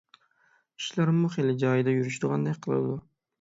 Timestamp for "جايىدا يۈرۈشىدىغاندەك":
1.65-2.59